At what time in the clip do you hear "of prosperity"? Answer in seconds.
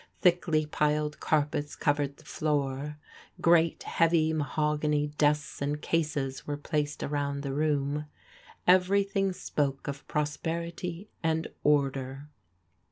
9.87-11.07